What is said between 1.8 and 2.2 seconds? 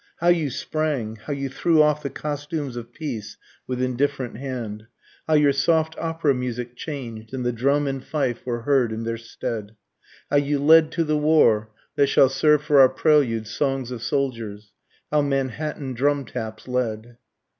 off the